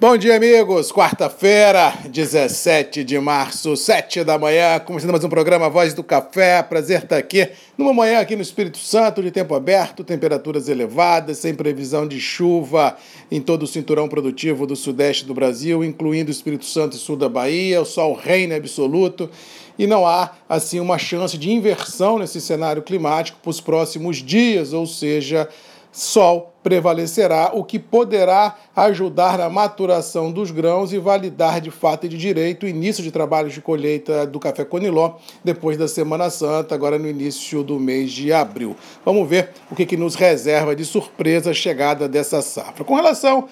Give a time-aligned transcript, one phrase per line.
[0.00, 0.92] Bom dia, amigos.
[0.92, 6.62] Quarta-feira, 17 de março, 7 da manhã, começando mais um programa Voz do Café.
[6.62, 11.52] Prazer estar aqui numa manhã aqui no Espírito Santo, de tempo aberto, temperaturas elevadas, sem
[11.52, 12.96] previsão de chuva
[13.28, 17.16] em todo o cinturão produtivo do sudeste do Brasil, incluindo o Espírito Santo e sul
[17.16, 17.82] da Bahia.
[17.82, 19.28] O sol reina absoluto
[19.76, 24.72] e não há, assim, uma chance de inversão nesse cenário climático para os próximos dias,
[24.72, 25.48] ou seja,
[25.90, 32.10] sol prevalecerá, o que poderá ajudar na maturação dos grãos e validar de fato e
[32.10, 36.74] de direito o início de trabalhos de colheita do café Coniló depois da Semana Santa,
[36.74, 38.76] agora no início do mês de abril.
[39.02, 42.84] Vamos ver o que, que nos reserva de surpresa a chegada dessa safra.
[42.84, 43.48] Com relação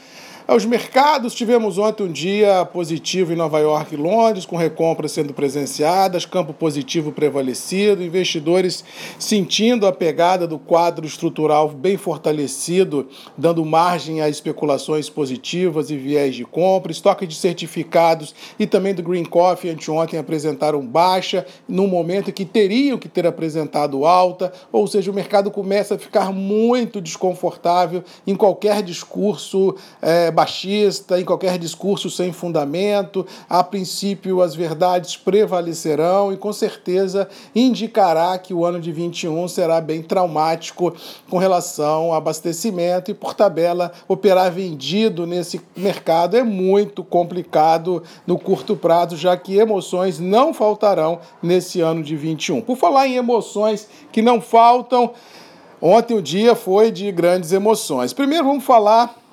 [0.49, 5.35] aos mercados, tivemos ontem um dia positivo em Nova York e Londres, com recompras sendo
[5.35, 8.85] presenciadas, campo positivo prevalecido, investidores
[9.19, 16.37] sentindo a pegada do quadro estrutural bem fortalecido, dando margem a especulações positivas e viés
[16.37, 22.33] de compra, estoque de certificados e também do Green Coffee anteontem apresentaram baixa, num momento
[22.33, 28.05] que teriam que ter apresentado alta, ou seja, o mercado começa a ficar muito desconfortável
[28.25, 29.75] em qualquer discurso.
[30.01, 33.27] É, baixista, em qualquer discurso sem fundamento.
[33.49, 39.81] A princípio, as verdades prevalecerão e, com certeza, indicará que o ano de 21 será
[39.81, 40.95] bem traumático
[41.29, 48.39] com relação ao abastecimento e, por tabela, operar vendido nesse mercado é muito complicado no
[48.39, 52.61] curto prazo, já que emoções não faltarão nesse ano de 21.
[52.61, 55.13] Por falar em emoções que não faltam,
[55.81, 58.13] ontem o dia foi de grandes emoções.
[58.13, 59.26] Primeiro, vamos falar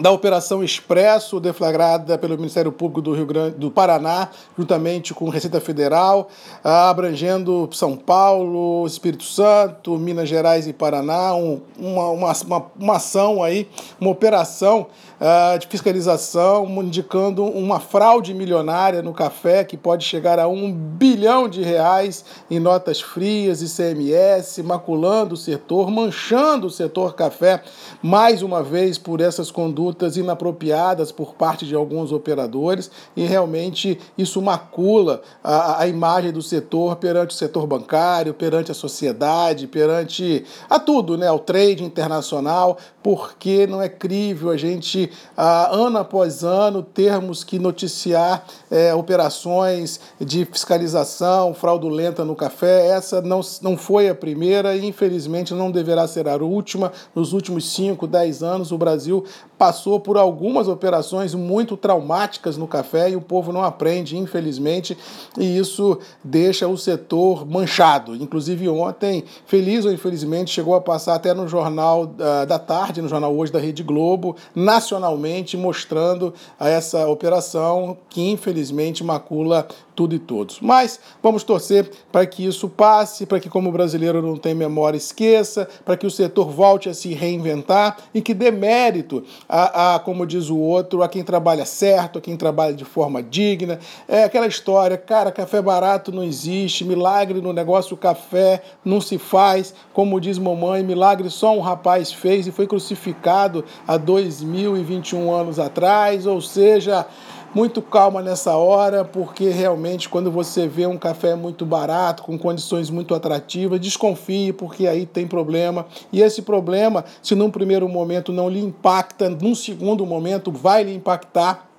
[0.00, 5.60] da Operação Expresso, deflagrada pelo Ministério Público do Rio Grande do Paraná, juntamente com Receita
[5.60, 6.28] Federal,
[6.64, 13.68] abrangendo São Paulo, Espírito Santo, Minas Gerais e Paraná, um, uma, uma, uma, ação aí,
[14.00, 14.86] uma operação
[15.20, 21.48] uh, de fiscalização indicando uma fraude milionária no café que pode chegar a um bilhão
[21.48, 27.62] de reais em notas frias e CMS, maculando o setor, manchando o setor café
[28.02, 29.81] mais uma vez por essas condutas
[30.16, 36.96] inapropriadas por parte de alguns operadores e realmente isso macula a, a imagem do setor
[36.96, 43.66] perante o setor bancário, perante a sociedade, perante a tudo, né, ao trade internacional, porque
[43.66, 50.44] não é crível a gente ah, ano após ano, termos que noticiar é, operações de
[50.44, 52.88] fiscalização fraudulenta no café.
[52.88, 56.92] Essa não, não foi a primeira e, infelizmente, não deverá ser a última.
[57.14, 59.24] Nos últimos 5, 10 anos, o Brasil
[59.58, 64.96] passou por algumas operações muito traumáticas no café e o povo não aprende, infelizmente,
[65.38, 68.14] e isso deixa o setor manchado.
[68.14, 73.08] Inclusive, ontem, feliz ou infelizmente, chegou a passar até no Jornal uh, da Tarde, no
[73.08, 80.58] Jornal Hoje da Rede Globo, nacionalmente, mostrando essa operação que, infelizmente, macula tudo e todos.
[80.60, 85.68] Mas vamos torcer para que isso passe, para que, como brasileiro não tem memória, esqueça,
[85.84, 90.26] para que o setor volte a se reinventar e que dê mérito a, a, como
[90.26, 93.78] diz o outro, a quem trabalha certo, a quem trabalha de forma digna.
[94.08, 99.74] É aquela história, cara, café barato não existe, milagre no negócio café não se faz.
[99.92, 106.26] Como diz mamãe, milagre só um rapaz fez e foi crucificado há 2021 anos atrás,
[106.26, 107.06] ou seja,
[107.54, 112.90] muito calma nessa hora, porque realmente quando você vê um café muito barato, com condições
[112.90, 115.86] muito atrativas, desconfie, porque aí tem problema.
[116.12, 120.94] E esse problema, se num primeiro momento não lhe impacta, num segundo momento vai lhe
[120.94, 121.71] impactar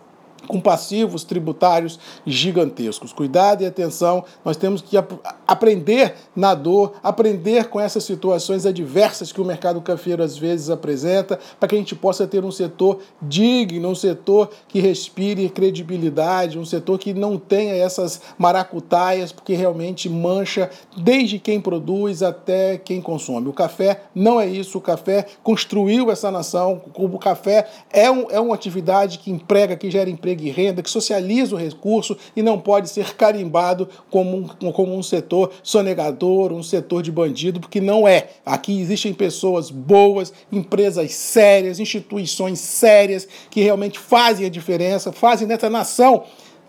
[0.47, 3.13] com passivos tributários gigantescos.
[3.13, 5.13] Cuidado e atenção, nós temos que ap
[5.47, 11.39] aprender na dor, aprender com essas situações adversas que o mercado cafeiro às vezes apresenta,
[11.59, 16.65] para que a gente possa ter um setor digno, um setor que respire credibilidade, um
[16.65, 23.49] setor que não tenha essas maracutaias, porque realmente mancha desde quem produz até quem consome.
[23.49, 28.39] O café não é isso, o café construiu essa nação, o café é, um, é
[28.39, 32.41] uma atividade que emprega, que gera emprego emprego e renda, que socializa o recurso e
[32.41, 37.79] não pode ser carimbado como um, como um setor sonegador, um setor de bandido, porque
[37.79, 38.29] não é.
[38.45, 45.69] Aqui existem pessoas boas, empresas sérias, instituições sérias que realmente fazem a diferença, fazem nessa
[45.69, 46.23] nação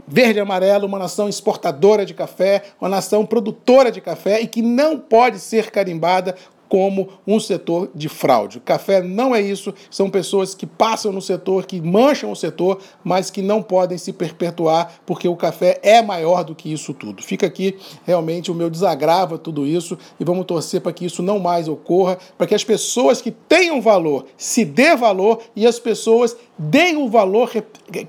[0.07, 4.61] verde e amarelo, uma nação exportadora de café, uma nação produtora de café e que
[4.61, 6.35] não pode ser carimbada
[6.75, 8.59] como um setor de fraude.
[8.59, 13.31] Café não é isso, são pessoas que passam no setor, que mancham o setor, mas
[13.31, 17.23] que não podem se perpetuar, porque o café é maior do que isso tudo.
[17.23, 21.23] Fica aqui realmente o meu desagravo a tudo isso e vamos torcer para que isso
[21.23, 25.79] não mais ocorra, para que as pessoas que tenham valor se dê valor e as
[25.79, 27.51] pessoas deem o valor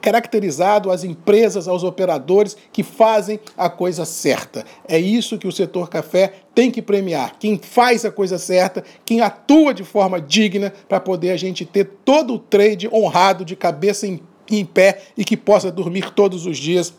[0.01, 4.63] caracterizado às empresas, aos operadores que fazem a coisa certa.
[4.87, 7.35] É isso que o setor café tem que premiar.
[7.39, 11.85] Quem faz a coisa certa, quem atua de forma digna para poder a gente ter
[12.05, 14.19] todo o trade honrado, de cabeça em,
[14.49, 16.93] em pé e que possa dormir todos os dias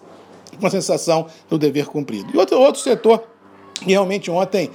[0.60, 2.28] com a sensação do dever cumprido.
[2.34, 3.22] E outro, outro setor
[3.82, 4.70] realmente ontem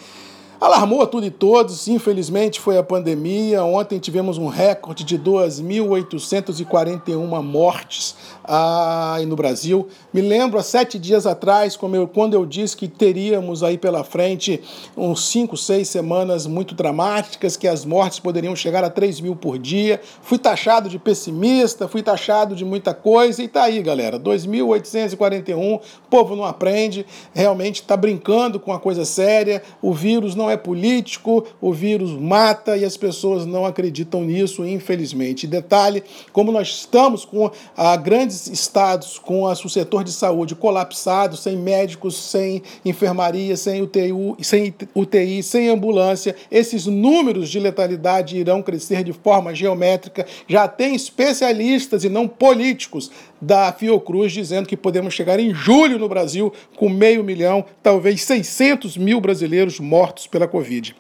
[0.61, 3.63] Alarmou a tudo e todos, infelizmente foi a pandemia.
[3.63, 9.87] Ontem tivemos um recorde de 2.841 mortes ah, no Brasil.
[10.13, 11.75] Me lembro há sete dias atrás,
[12.13, 14.61] quando eu disse que teríamos aí pela frente
[14.95, 19.57] uns cinco, seis semanas muito dramáticas, que as mortes poderiam chegar a 3 mil por
[19.57, 19.99] dia.
[20.21, 24.19] Fui taxado de pessimista, fui taxado de muita coisa, e tá aí, galera.
[24.19, 27.03] 2.841, o povo não aprende,
[27.33, 29.63] realmente está brincando com a coisa séria.
[29.81, 35.48] O vírus não é político, o vírus mata e as pessoas não acreditam nisso, infelizmente.
[35.48, 41.38] Detalhe, como nós estamos com a, grandes estados, com a, o setor de saúde colapsado,
[41.38, 44.12] sem médicos, sem enfermaria, sem UTI,
[44.42, 50.25] sem UTI, sem ambulância, esses números de letalidade irão crescer de forma geométrica.
[50.48, 53.12] Já tem especialistas e não políticos
[53.42, 58.95] da Fiocruz dizendo que podemos chegar em julho no Brasil com meio milhão, talvez 600
[58.98, 60.95] mil brasileiros mortos pela Covid.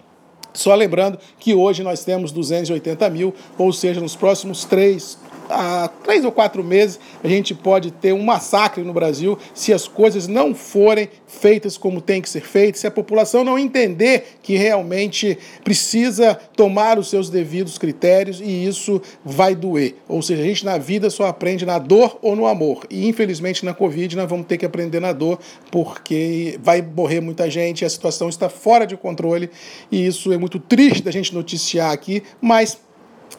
[0.53, 5.17] Só lembrando que hoje nós temos 280 mil, ou seja, nos próximos três,
[5.51, 9.87] há três ou quatro meses, a gente pode ter um massacre no Brasil se as
[9.87, 14.55] coisas não forem feitas como tem que ser feitas, se a população não entender que
[14.55, 19.95] realmente precisa tomar os seus devidos critérios e isso vai doer.
[20.07, 22.85] Ou seja, a gente na vida só aprende na dor ou no amor.
[22.89, 25.39] E infelizmente na Covid nós vamos ter que aprender na dor
[25.69, 29.49] porque vai morrer muita gente, a situação está fora de controle
[29.91, 32.77] e isso é muito triste da gente noticiar aqui, mas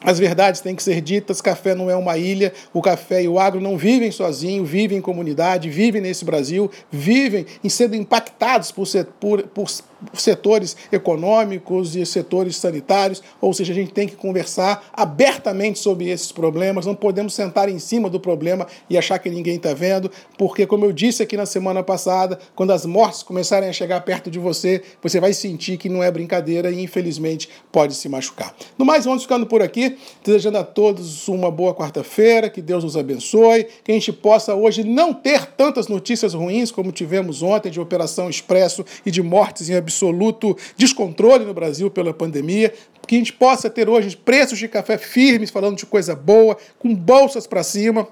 [0.01, 3.39] as verdades têm que ser ditas, café não é uma ilha, o café e o
[3.39, 8.87] agro não vivem sozinhos, vivem em comunidade, vivem nesse Brasil, vivem em sendo impactados por,
[9.19, 9.67] por, por
[10.13, 16.31] setores econômicos e setores sanitários, ou seja, a gente tem que conversar abertamente sobre esses
[16.31, 20.65] problemas, não podemos sentar em cima do problema e achar que ninguém está vendo, porque,
[20.65, 24.39] como eu disse aqui na semana passada, quando as mortes começarem a chegar perto de
[24.39, 28.53] você, você vai sentir que não é brincadeira e, infelizmente, pode se machucar.
[28.77, 32.97] No mais, vamos ficando por aqui, desejando a todos uma boa quarta-feira, que Deus nos
[32.97, 37.79] abençoe, que a gente possa hoje não ter tantas notícias ruins como tivemos ontem de
[37.79, 42.73] Operação Expresso e de mortes em absoluto descontrole no Brasil pela pandemia,
[43.07, 46.95] que a gente possa ter hoje preços de café firmes, falando de coisa boa, com
[46.95, 48.07] bolsas para cima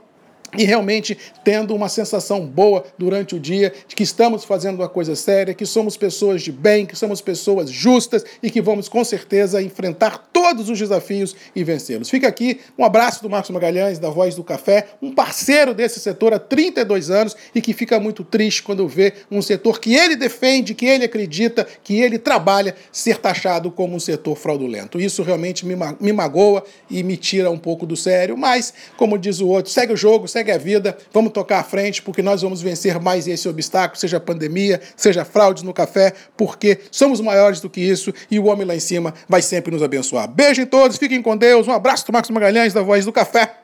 [0.57, 5.15] e realmente tendo uma sensação boa durante o dia de que estamos fazendo uma coisa
[5.15, 9.62] séria, que somos pessoas de bem, que somos pessoas justas e que vamos com certeza
[9.62, 12.09] enfrentar todos os desafios e vencê-los.
[12.09, 16.33] Fica aqui um abraço do Marcos Magalhães, da Voz do Café, um parceiro desse setor
[16.33, 20.74] há 32 anos e que fica muito triste quando vê um setor que ele defende,
[20.74, 25.00] que ele acredita, que ele trabalha ser taxado como um setor fraudulento.
[25.00, 29.39] Isso realmente me, me magoa e me tira um pouco do sério, mas, como diz
[29.39, 32.41] o outro, segue o jogo, segue segue a vida, vamos tocar à frente, porque nós
[32.41, 37.69] vamos vencer mais esse obstáculo, seja pandemia, seja fraudes no café, porque somos maiores do
[37.69, 40.27] que isso e o homem lá em cima vai sempre nos abençoar.
[40.27, 43.57] Beijo em todos, fiquem com Deus, um abraço do Marcos Magalhães, da Voz do Café.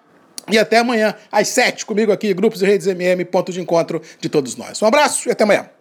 [0.49, 4.29] E até amanhã, às sete, comigo aqui, Grupos e Redes MM, ponto de encontro de
[4.29, 4.81] todos nós.
[4.81, 5.76] Um abraço e até amanhã.